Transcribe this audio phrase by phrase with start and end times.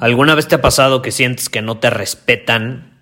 [0.00, 2.98] ¿Alguna vez te ha pasado que sientes que no te respetan?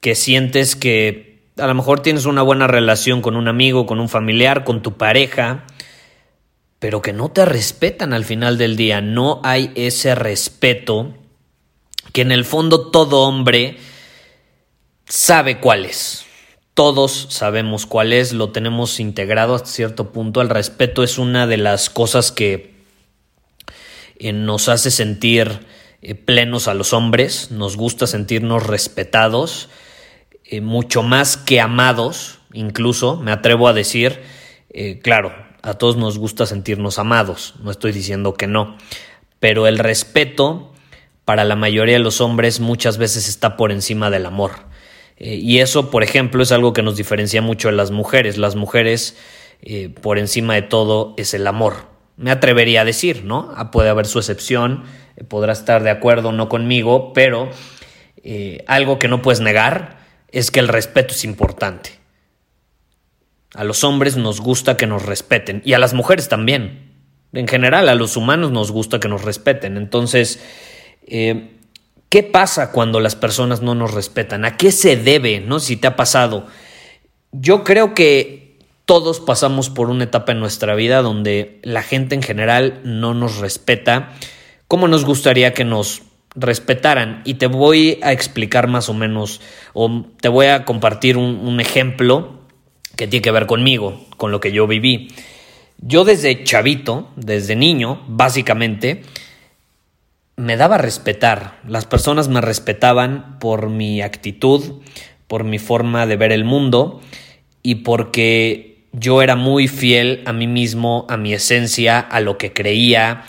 [0.00, 4.08] Que sientes que a lo mejor tienes una buena relación con un amigo, con un
[4.08, 5.64] familiar, con tu pareja,
[6.78, 9.00] pero que no te respetan al final del día.
[9.00, 11.14] No hay ese respeto
[12.12, 13.78] que en el fondo todo hombre
[15.06, 16.24] sabe cuál es.
[16.74, 20.40] Todos sabemos cuál es, lo tenemos integrado hasta cierto punto.
[20.40, 22.74] El respeto es una de las cosas que
[24.16, 25.66] eh, nos hace sentir
[26.02, 29.68] eh, plenos a los hombres, nos gusta sentirnos respetados,
[30.44, 34.20] eh, mucho más que amados, incluso, me atrevo a decir,
[34.70, 38.78] eh, claro, a todos nos gusta sentirnos amados, no estoy diciendo que no,
[39.40, 40.72] pero el respeto
[41.26, 44.70] para la mayoría de los hombres muchas veces está por encima del amor.
[45.22, 48.38] y eso, por ejemplo, es algo que nos diferencia mucho de las mujeres.
[48.38, 49.18] Las mujeres,
[50.00, 51.90] por encima de todo, es el amor.
[52.16, 53.52] Me atrevería a decir, ¿no?
[53.54, 54.84] Ah, puede haber su excepción,
[55.28, 57.50] podrá estar de acuerdo o no conmigo, pero
[58.22, 59.98] eh, algo que no puedes negar
[60.32, 61.98] es que el respeto es importante.
[63.54, 66.90] A los hombres nos gusta que nos respeten y a las mujeres también.
[67.32, 69.76] En general, a los humanos nos gusta que nos respeten.
[69.76, 70.40] Entonces,
[71.06, 71.56] eh,
[72.08, 74.44] ¿qué pasa cuando las personas no nos respetan?
[74.44, 75.40] ¿A qué se debe?
[75.40, 75.60] ¿No?
[75.60, 76.46] Si te ha pasado.
[77.32, 82.22] Yo creo que todos pasamos por una etapa en nuestra vida donde la gente en
[82.22, 84.12] general no nos respeta
[84.70, 86.02] cómo nos gustaría que nos
[86.36, 87.22] respetaran.
[87.24, 89.40] Y te voy a explicar más o menos,
[89.72, 92.38] o te voy a compartir un, ejemplo
[92.94, 95.08] que tiene que ver conmigo, con lo que yo viví.
[95.78, 99.02] Yo desde chavito, desde niño, básicamente,
[100.36, 101.58] me daba a respetar.
[101.66, 104.82] Las personas me respetaban por mi actitud,
[105.26, 107.00] por mi forma de ver el mundo
[107.64, 112.52] y porque yo era muy fiel a mí mismo, a mi esencia, a lo que
[112.52, 113.24] creía,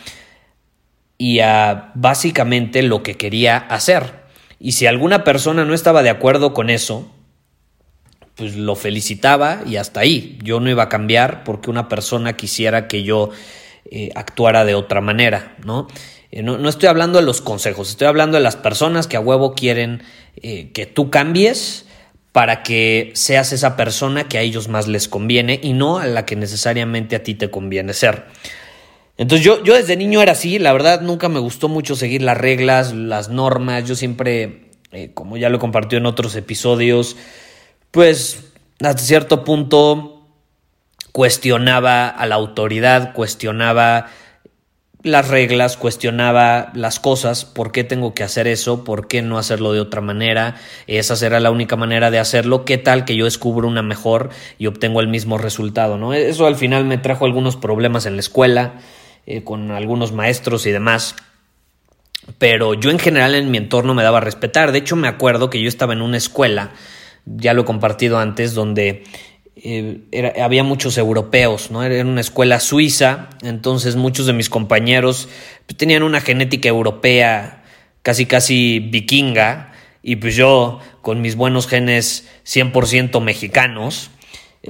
[1.22, 4.24] y a básicamente lo que quería hacer.
[4.59, 7.12] Y si alguna persona no estaba de acuerdo con eso,
[8.34, 10.40] pues lo felicitaba y hasta ahí.
[10.42, 13.30] Yo no iba a cambiar porque una persona quisiera que yo
[13.92, 15.88] eh, actuara de otra manera, ¿no?
[16.32, 16.68] Eh, ¿no?
[16.68, 20.02] estoy hablando de los consejos, estoy hablando de las personas que a huevo quieren
[20.42, 21.86] eh, que tú cambies
[22.32, 26.26] para que seas esa persona que a ellos más les conviene y no a la
[26.26, 28.26] que necesariamente a ti te conviene ser.
[29.18, 32.38] Entonces yo, yo desde niño era así, la verdad nunca me gustó mucho seguir las
[32.38, 37.18] reglas, las normas, yo siempre, eh, como ya lo compartió en otros episodios,
[37.92, 40.28] pues hasta cierto punto
[41.12, 44.08] cuestionaba a la autoridad, cuestionaba
[45.04, 49.74] las reglas, cuestionaba las cosas, por qué tengo que hacer eso, por qué no hacerlo
[49.74, 50.56] de otra manera,
[50.88, 54.30] esa será la única manera de hacerlo, qué tal que yo descubro una mejor
[54.60, 56.14] y obtengo el mismo resultado, ¿no?
[56.14, 58.74] Eso al final me trajo algunos problemas en la escuela,
[59.26, 61.16] eh, con algunos maestros y demás.
[62.38, 64.72] Pero yo en general en mi entorno me daba a respetar.
[64.72, 66.72] De hecho, me acuerdo que yo estaba en una escuela,
[67.26, 69.04] ya lo he compartido antes, donde
[69.56, 71.84] eh, había muchos europeos, ¿no?
[71.84, 75.30] Era una escuela suiza, entonces muchos de mis compañeros
[75.66, 77.64] pues, tenían una genética europea,
[78.02, 84.09] casi casi vikinga, y pues yo con mis buenos genes 100% mexicanos,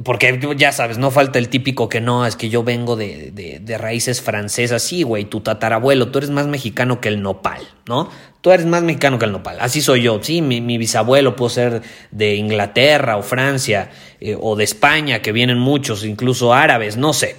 [0.05, 3.77] porque ya sabes, no falta el típico que no, es que yo vengo de, de,
[3.77, 4.81] raíces francesas.
[4.81, 8.09] Sí, güey, tu tatarabuelo, tú eres más mexicano que el nopal, ¿no?
[8.39, 9.57] Tú eres más mexicano que el nopal.
[9.59, 10.19] Así soy yo.
[10.23, 13.89] Sí, mi, bisabuelo puede ser de Inglaterra o Francia
[14.21, 17.35] eh, o de España, que vienen muchos, incluso árabes, no sé.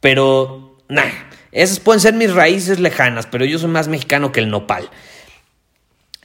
[0.00, 1.04] Pero, nah,
[1.52, 4.90] esas pueden ser mis raíces lejanas, pero yo soy más mexicano que el nopal.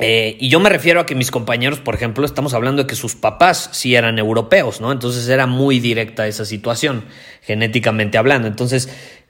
[0.05, 2.95] Eh, y yo me refiero a que mis compañeros, por ejemplo, estamos hablando de que
[2.95, 4.91] sus papás sí eran europeos, ¿no?
[4.91, 7.05] Entonces era muy directa esa situación,
[7.41, 8.50] genéticamente hablando.
[8.50, 8.89] Entonces,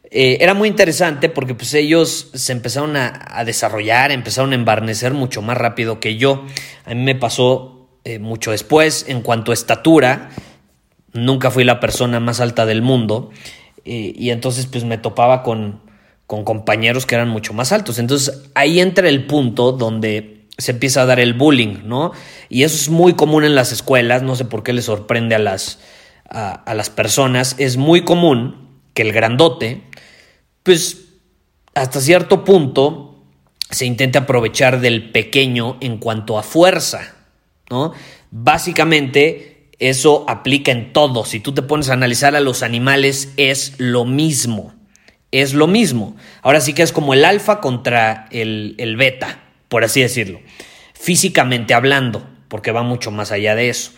[0.10, 5.44] eh, era muy interesante porque pues ellos se empezaron a, desarrollar, empezaron a embarnecer mucho
[5.44, 6.44] más rápido que yo.
[6.86, 10.32] A mí me pasó eh, mucho después en cuanto a estatura.
[11.14, 13.30] Nunca fui la persona más alta del mundo
[13.86, 15.82] y entonces pues me topaba con,
[16.26, 18.00] con compañeros que eran mucho más altos.
[18.00, 22.12] Entonces ahí entra el punto donde se empieza a dar el bullying, ¿no?
[22.50, 25.40] Y eso es muy común en las escuelas, no sé por qué le sorprende a
[25.40, 25.80] las,
[26.26, 29.82] a las personas, es muy común que el grandote
[30.64, 31.06] pues
[31.76, 33.24] hasta cierto punto
[33.70, 37.16] se intenta aprovechar del pequeño en cuanto a fuerza,
[37.70, 37.94] ¿no?
[38.32, 41.26] Básicamente eso aplica en todo.
[41.26, 44.74] Si tú te pones a analizar a los animales es lo mismo.
[45.32, 46.16] Es lo mismo.
[46.44, 49.43] Ahora sí que es como el alfa contra el, el beta,
[49.74, 50.40] por así decirlo.
[50.94, 53.90] Físicamente hablando, porque va mucho más allá de eso.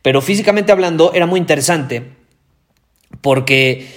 [0.00, 2.12] Pero físicamente hablando era muy interesante
[3.22, 3.88] porque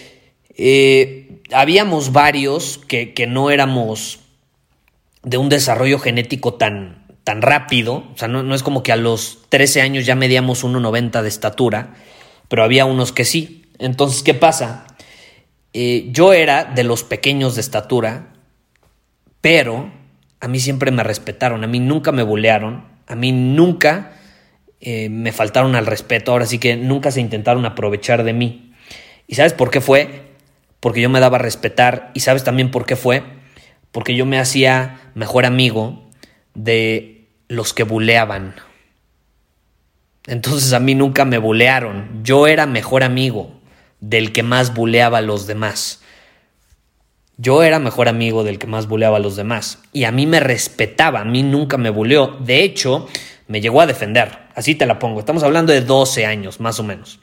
[0.58, 4.22] eh, habíamos varios que, no éramos
[5.22, 9.38] de un desarrollo genético tan, tan rápido, o sea, no, es como que a los
[9.50, 11.94] 13 años ya medíamos 1,90 de estatura,
[12.48, 13.68] pero había unos que sí.
[13.78, 14.88] Entonces, ¿qué pasa?
[15.74, 18.34] Eh, yo era de los pequeños de estatura,
[19.42, 19.99] pero
[20.40, 24.14] a mí siempre me respetaron, a mí nunca me bulearon, a mí nunca
[24.80, 28.74] eh, me faltaron al respeto, ahora sí que nunca se intentaron aprovechar de mí.
[29.28, 30.30] ¿Y sabes por qué fue?
[30.80, 33.24] porque yo me daba a respetar y sabes también por qué fue,
[33.92, 36.10] porque yo me hacía mejor amigo
[36.54, 38.56] de los que buleaban.
[40.26, 43.60] Entonces a mí nunca me bulearon, yo era mejor amigo
[44.00, 46.02] del que más buleaba a los demás.
[47.42, 49.80] Yo era mejor amigo del que más buleaba a los demás.
[49.94, 52.38] Y a mí me respetaba, a mí nunca me buleó.
[52.42, 53.08] De hecho,
[53.48, 54.40] me llegó a defender.
[54.56, 55.22] Así te la pongo.
[55.22, 57.20] Estamos hablando de 12 años, más o menos.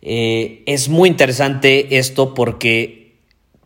[0.00, 3.18] Eh, es muy interesante esto porque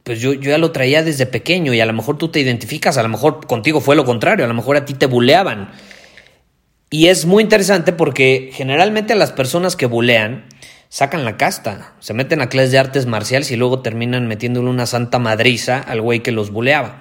[0.02, 2.98] pues yo, yo, ya lo traía desde pequeño y a lo mejor tú te identificas,
[2.98, 5.70] a lo mejor contigo fue lo contrario, a lo mejor a ti te buleaban.
[6.90, 10.46] Y es muy interesante porque generalmente las personas que bulean
[10.88, 14.86] sacan la casta, se meten a clases de artes marciales y luego terminan metiéndole una
[14.86, 17.00] santa madriza al güey que los buleaba.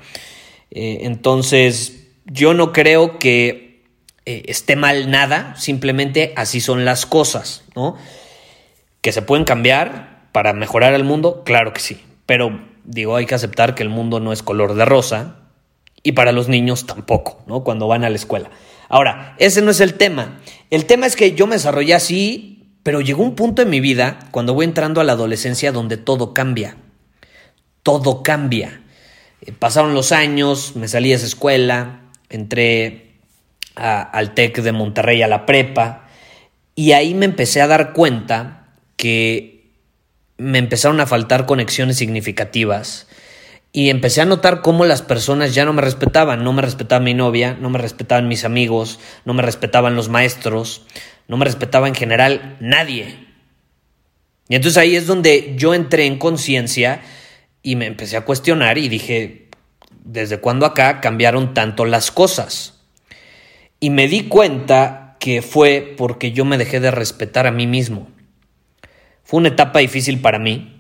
[0.72, 3.84] Eh, entonces, yo no creo que
[4.26, 7.96] eh, esté mal nada, simplemente así son las cosas, ¿no?
[9.02, 11.44] ¿Que se pueden cambiar para mejorar el mundo?
[11.46, 12.02] Claro que sí.
[12.26, 15.38] Pero digo, hay que aceptar que el mundo no es color de rosa
[16.02, 17.64] y para los niños tampoco, ¿no?
[17.64, 18.50] Cuando van a la escuela.
[18.90, 20.40] Ahora, ese no es el tema.
[20.70, 22.55] El tema es que yo me desarrollé así,
[22.86, 26.36] pero llegó un punto en mi vida, cuando voy entrando a la adolescencia, donde todo
[26.36, 26.78] cambia.
[27.82, 28.80] Todo cambia.
[29.42, 33.16] Eh, pasaron los años, me salí de esa escuela, entré
[33.74, 36.08] al TEC de Monterrey a la prepa,
[36.76, 38.68] y ahí me empecé a dar cuenta
[38.98, 39.72] que
[40.38, 43.08] me empezaron a faltar conexiones significativas
[43.72, 47.14] y empecé a notar cómo las personas ya no me respetaban, no me respetaba mi
[47.14, 50.84] novia, no me respetaban mis amigos, no me respetaban los maestros,
[51.28, 53.18] no me respetaba en general nadie.
[54.48, 57.02] Y entonces ahí es donde yo entré en conciencia
[57.64, 59.50] y me empecé a cuestionar y dije,
[60.04, 62.80] ¿desde cuándo acá cambiaron tanto las cosas?
[63.80, 68.08] Y me di cuenta que fue porque yo me dejé de respetar a mí mismo.
[69.24, 70.78] Fue una etapa difícil para mí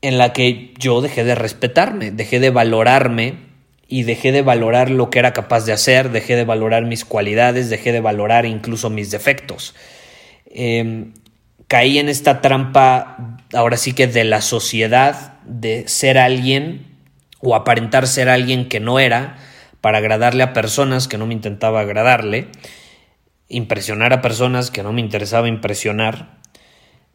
[0.00, 3.51] en la que yo dejé de respetarme, dejé de valorarme
[3.92, 7.68] y dejé de valorar lo que era capaz de hacer, dejé de valorar mis cualidades,
[7.68, 9.74] dejé de valorar incluso mis defectos.
[10.46, 11.12] Em,
[11.68, 16.86] caí en esta trampa, ahora sí que de la sociedad, de ser alguien
[17.40, 19.36] o aparentar ser alguien que no era,
[19.82, 22.48] para agradarle a personas que no me intentaba agradarle,
[23.50, 26.40] impresionar a personas que no me interesaba impresionar,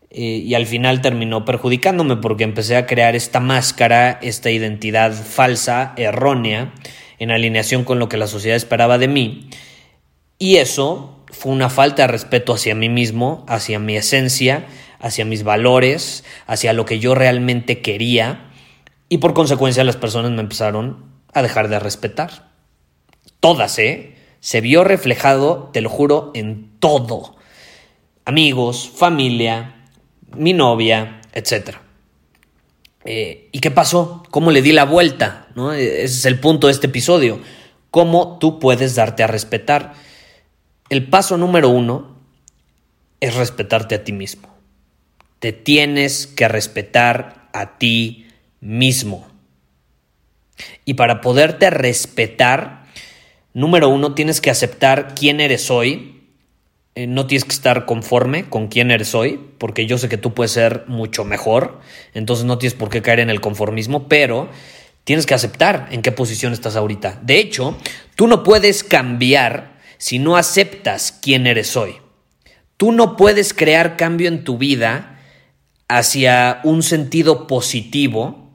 [0.10, 5.94] eh, y al final terminó perjudicándome porque empecé a crear esta máscara, esta identidad falsa,
[5.98, 6.74] errónea,
[7.20, 9.50] en alineación con lo que la sociedad esperaba de mí.
[10.40, 14.66] Y eso fue una falta de respeto hacia mí mismo, hacia mi esencia,
[15.00, 18.52] hacia mis valores, hacia lo que yo realmente quería.
[19.10, 22.50] Y por consecuencia las personas me empezaron a dejar de respetar.
[23.40, 24.16] Todas, ¿eh?
[24.40, 27.36] Se vio reflejado, te lo juro, en todo.
[28.26, 29.77] Amigos, familia,
[30.38, 31.78] mi novia, etc.
[33.06, 34.24] Eh, ¿Y qué pasó?
[34.32, 35.48] ¿Cómo le di la vuelta?
[35.56, 35.74] ¿No?
[35.74, 37.40] Ese es el punto de este episodio.
[37.92, 39.94] ¿Cómo tú puedes darte a respetar?
[40.90, 42.18] El paso número uno
[43.20, 44.50] es respetarte a ti mismo.
[45.40, 48.28] Te tienes que respetar a ti
[48.60, 49.28] mismo.
[50.86, 52.86] Y para poderte respetar,
[53.54, 56.17] número uno, tienes que aceptar quién eres hoy,
[56.98, 60.34] eh, no tienes que estar conforme con quién eres hoy, porque yo sé que tú
[60.34, 61.80] puedes ser mucho mejor,
[62.16, 64.50] entonces no tienes por qué caer en el conformismo, pero
[65.04, 67.20] tienes que aceptar en qué posición estás ahorita.
[67.22, 67.78] De hecho,
[68.16, 71.98] tú no puedes cambiar si no aceptas quién eres hoy.
[72.78, 75.20] Tú no puedes crear cambio en tu vida
[75.88, 78.50] hacia un sentido positivo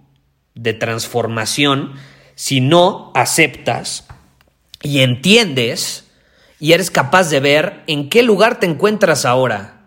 [0.56, 1.92] de transformación
[2.34, 4.08] si no aceptas
[4.82, 6.08] y entiendes
[6.62, 9.80] y eres capaz de ver en qué lugar te encuentras ahora.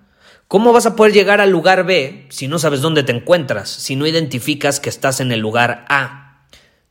[0.50, 3.96] ¿Cómo vas a poder llegar al lugar B si no sabes dónde te encuentras, si
[3.96, 6.46] no identificas que estás en el lugar A?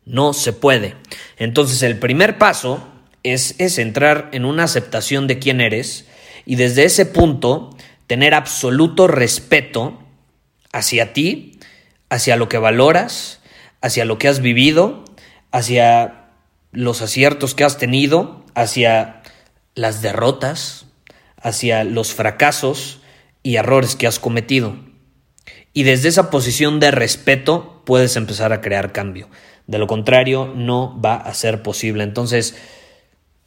[0.06, 0.94] No se puede.
[1.36, 2.82] Entonces el primer paso
[3.24, 6.06] es, es entrar en una aceptación de quién eres
[6.46, 7.76] y desde ese punto
[8.06, 9.98] tener absoluto respeto
[10.72, 11.58] hacia ti,
[12.08, 13.40] hacia lo que valoras,
[13.82, 15.04] hacia lo que has vivido,
[15.52, 16.30] hacia
[16.72, 19.20] los aciertos que has tenido, hacia
[19.74, 20.86] las derrotas,
[21.40, 23.00] hacia los fracasos
[23.42, 24.76] y errores que has cometido.
[25.72, 29.28] Y desde esa posición de respeto puedes empezar a crear cambio.
[29.66, 32.04] De lo contrario, no va a ser posible.
[32.04, 32.56] Entonces,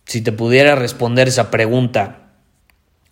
[0.05, 2.33] si te pudiera responder esa pregunta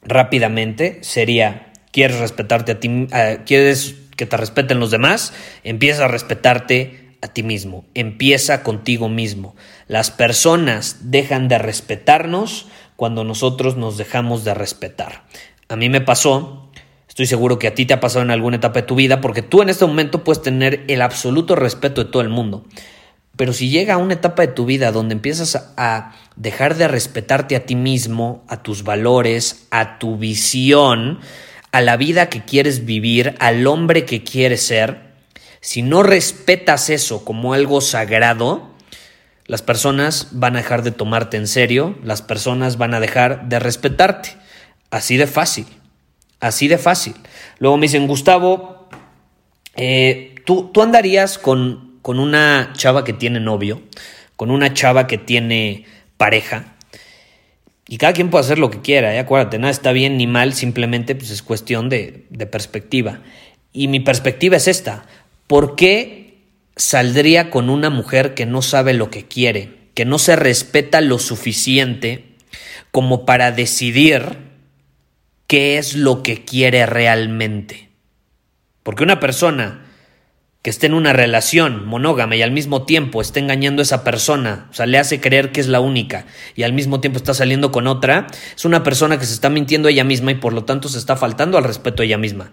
[0.01, 3.07] rápidamente, sería, ¿quieres respetarte a ti?
[3.45, 5.33] ¿Quieres que te respeten los demás?
[5.63, 7.85] Empieza a respetarte a ti mismo.
[7.95, 9.55] Empieza contigo mismo.
[9.87, 15.23] Las personas dejan de respetarnos cuando nosotros nos dejamos de respetar.
[15.69, 16.69] A mí me pasó,
[17.07, 19.41] estoy seguro que a ti te ha pasado en alguna etapa de tu vida, porque
[19.41, 22.65] tú en este momento puedes tener el absoluto respeto de todo el mundo.
[23.35, 27.55] Pero si llega a una etapa de tu vida donde empiezas a dejar de respetarte
[27.55, 31.19] a ti mismo, a tus valores, a tu visión,
[31.71, 35.05] a la vida que quieres vivir, al hombre que quieres ser,
[35.59, 38.74] si no respetas eso como algo sagrado,
[39.47, 43.59] las personas van a dejar de tomarte en serio, las personas van a dejar de
[43.59, 44.29] respetarte.
[44.89, 45.65] Así de fácil,
[46.39, 47.15] así de fácil.
[47.59, 48.87] Luego me dicen, Gustavo,
[49.75, 53.81] eh, ¿tú, ¿tú, andarías con, con una chava que tiene novio,
[54.35, 55.85] con una chava que tiene
[56.17, 56.75] pareja,
[57.87, 59.19] y cada quien puede hacer lo que quiera, ¿eh?
[59.19, 63.19] acuérdate, nada está bien ni mal, simplemente pues, es cuestión de, de perspectiva.
[63.73, 65.05] Y mi perspectiva es esta,
[65.45, 66.24] ¿por qué
[66.75, 71.19] saldría con una mujer que no sabe lo que quiere, que no se respeta lo
[71.19, 72.35] suficiente
[72.91, 74.37] como para decidir
[75.47, 77.89] qué es lo que quiere realmente.
[78.83, 79.81] Porque una persona
[80.61, 84.67] que esté en una relación monógama y al mismo tiempo esté engañando a esa persona,
[84.71, 87.71] o sea, le hace creer que es la única y al mismo tiempo está saliendo
[87.71, 90.65] con otra, es una persona que se está mintiendo a ella misma y por lo
[90.65, 92.51] tanto se está faltando al respeto a ella misma.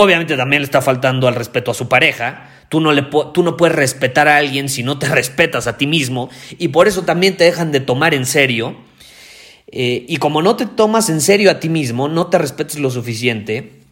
[0.00, 2.48] Obviamente también le está faltando al respeto a su pareja.
[2.70, 5.86] Tú no, le tú no puedes respetar a alguien si no te respetas a ti
[5.86, 6.30] mismo.
[6.58, 8.76] Y por eso también te dejan de tomar en serio.
[9.66, 12.90] Eh, y como no te tomas en serio a ti mismo, no te respetes lo
[12.90, 13.82] suficiente,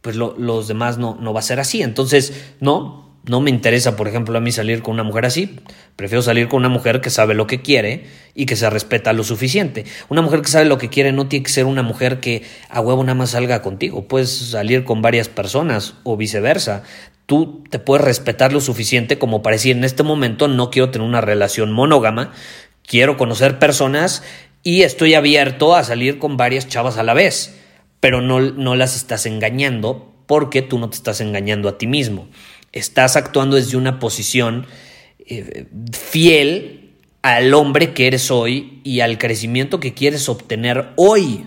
[0.00, 1.82] pues los demás no, no va a ser así.
[1.82, 5.56] Entonces, no, no me interesa, por ejemplo, a mí salir con una mujer así.
[5.96, 9.24] Prefiero salir con una mujer que sabe lo que quiere y que se respeta lo
[9.24, 9.84] suficiente.
[10.08, 12.80] Una mujer que sabe lo que quiere no tiene que ser una mujer que a
[12.80, 14.08] huevo nada más salga contigo.
[14.08, 16.82] Puedes salir con varias personas o viceversa.
[17.26, 21.06] Tú te puedes respetar lo suficiente como para decir en este momento no quiero tener
[21.06, 22.32] una relación monógama,
[22.86, 24.24] quiero conocer personas
[24.62, 27.54] y estoy abierto a salir con varias chavas a la vez.
[28.00, 32.28] Pero no, no las estás engañando porque tú no te estás engañando a ti mismo
[32.72, 34.66] estás actuando desde una posición
[35.18, 41.46] eh, fiel al hombre que eres hoy y al crecimiento que quieres obtener hoy.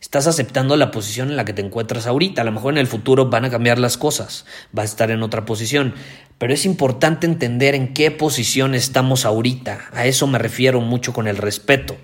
[0.00, 2.42] Estás aceptando la posición en la que te encuentras ahorita.
[2.42, 5.22] A lo mejor en el futuro van a cambiar las cosas, vas a estar en
[5.22, 5.94] otra posición.
[6.38, 9.90] Pero es importante entender en qué posición estamos ahorita.
[9.92, 11.96] A eso me refiero mucho con el respeto.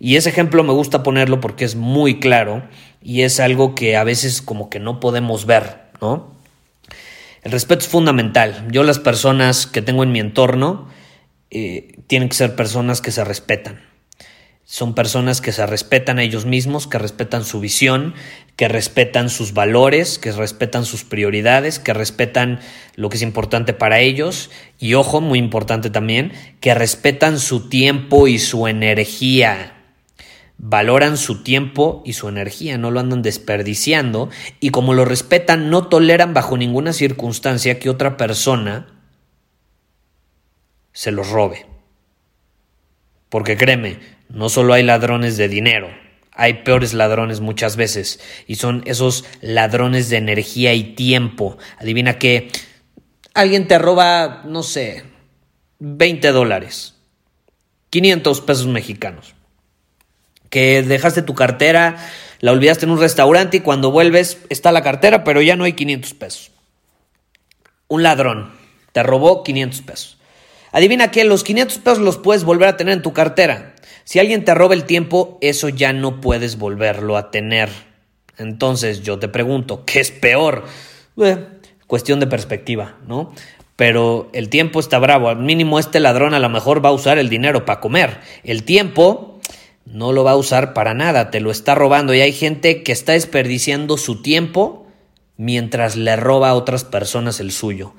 [0.00, 2.66] Y ese ejemplo me gusta ponerlo porque es muy claro
[3.02, 6.37] y es algo que a veces como que no podemos ver, ¿no?
[7.42, 8.66] El respeto es fundamental.
[8.70, 10.88] Yo las personas que tengo en mi entorno
[11.50, 13.80] eh, tienen que ser personas que se respetan.
[14.64, 18.12] Son personas que se respetan a ellos mismos, que respetan su visión,
[18.54, 22.60] que respetan sus valores, que respetan sus prioridades, que respetan
[22.94, 28.28] lo que es importante para ellos y, ojo, muy importante también, que respetan su tiempo
[28.28, 29.77] y su energía
[30.58, 34.28] valoran su tiempo y su energía, no lo andan desperdiciando
[34.60, 38.88] y como lo respetan, no toleran bajo ninguna circunstancia que otra persona
[40.92, 41.66] se los robe.
[43.28, 45.88] Porque créeme, no solo hay ladrones de dinero,
[46.32, 51.56] hay peores ladrones muchas veces y son esos ladrones de energía y tiempo.
[51.78, 52.50] Adivina que
[53.32, 55.04] alguien te roba, no sé,
[55.78, 56.96] 20 dólares,
[57.90, 59.37] 500 pesos mexicanos
[60.50, 61.96] que dejaste tu cartera
[62.40, 65.72] La olvidaste en un restaurante y cuando vuelves está la cartera, pero ya no hay
[65.72, 66.50] 500 pesos.
[67.88, 68.52] Un ladrón
[68.92, 70.18] te robó 500 pesos.
[70.72, 73.74] Adivina que los 500 pesos los puedes volver a tener en tu cartera.
[74.04, 77.68] Si alguien te roba el tiempo, eso ya no puedes volverlo a tener.
[78.38, 80.64] Entonces yo te pregunto, ¿qué es peor?
[81.20, 81.44] Eh,
[81.86, 83.32] cuestión de perspectiva, ¿no?
[83.76, 85.28] Pero el tiempo está bravo.
[85.28, 88.20] Al mínimo este ladrón a lo mejor va a usar el dinero para comer.
[88.44, 89.37] El tiempo
[89.92, 92.14] no lo va a usar para nada, te lo está robando.
[92.14, 94.86] Y hay gente que está desperdiciando su tiempo
[95.36, 97.94] mientras le roba a otras personas el suyo.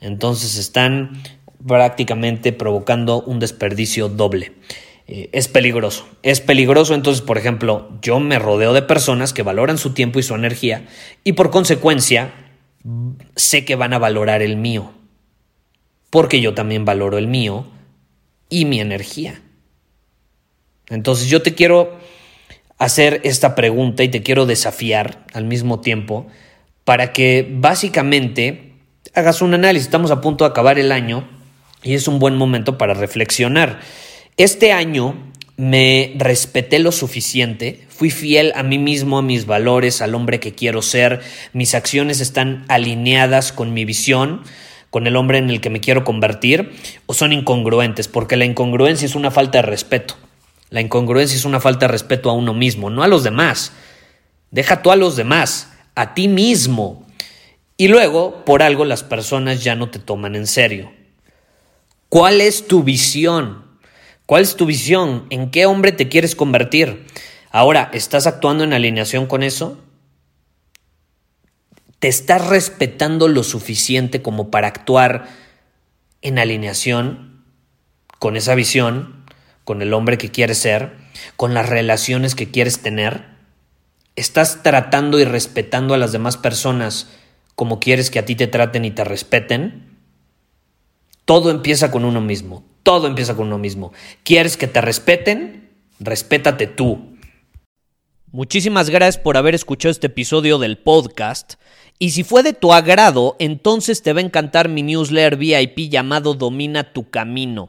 [0.00, 1.22] Entonces están
[1.66, 4.52] prácticamente provocando un desperdicio doble.
[5.06, 6.94] Eh, es peligroso, es peligroso.
[6.94, 10.86] Entonces, por ejemplo, yo me rodeo de personas que valoran su tiempo y su energía
[11.24, 12.32] y por consecuencia
[13.36, 14.92] sé que van a valorar el mío,
[16.10, 17.66] porque yo también valoro el mío
[18.48, 19.42] y mi energía.
[20.90, 21.98] Entonces yo te quiero
[22.78, 26.26] hacer esta pregunta y te quiero desafiar al mismo tiempo
[26.84, 28.72] para que básicamente
[29.14, 29.86] hagas un análisis.
[29.86, 31.28] Estamos a punto de acabar el año
[31.82, 33.80] y es un buen momento para reflexionar.
[34.36, 35.16] Este año
[35.56, 40.54] me respeté lo suficiente, fui fiel a mí mismo, a mis valores, al hombre que
[40.54, 41.20] quiero ser,
[41.52, 44.42] mis acciones están alineadas con mi visión,
[44.90, 46.70] con el hombre en el que me quiero convertir,
[47.06, 50.14] o son incongruentes, porque la incongruencia es una falta de respeto.
[50.70, 53.72] La incongruencia es una falta de respeto a uno mismo, no a los demás.
[54.50, 57.06] Deja tú a los demás, a ti mismo.
[57.76, 60.92] Y luego, por algo, las personas ya no te toman en serio.
[62.08, 63.64] ¿Cuál es tu visión?
[64.26, 65.26] ¿Cuál es tu visión?
[65.30, 67.06] ¿En qué hombre te quieres convertir?
[67.50, 69.78] Ahora, ¿estás actuando en alineación con eso?
[71.98, 75.28] ¿Te estás respetando lo suficiente como para actuar
[76.22, 77.44] en alineación
[78.18, 79.17] con esa visión,
[79.68, 80.92] con el hombre que quieres ser,
[81.36, 83.26] con las relaciones que quieres tener?
[84.16, 87.10] ¿Estás tratando y respetando a las demás personas
[87.54, 89.98] como quieres que a ti te traten y te respeten?
[91.26, 92.64] Todo empieza con uno mismo.
[92.82, 93.92] Todo empieza con uno mismo.
[94.24, 95.68] ¿Quieres que te respeten?
[96.00, 97.18] Respétate tú.
[98.32, 101.56] Muchísimas gracias por haber escuchado este episodio del podcast.
[101.98, 106.32] Y si fue de tu agrado, entonces te va a encantar mi newsletter VIP llamado
[106.32, 107.68] Domina tu Camino.